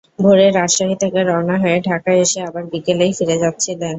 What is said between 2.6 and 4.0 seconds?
বিকেলেই ফিরে যাচ্ছিলেন।